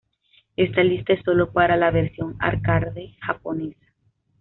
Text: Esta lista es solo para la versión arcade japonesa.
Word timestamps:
Esta 0.55 0.83
lista 0.83 1.13
es 1.13 1.23
solo 1.23 1.51
para 1.51 1.77
la 1.77 1.91
versión 1.91 2.35
arcade 2.39 3.13
japonesa. 3.21 3.85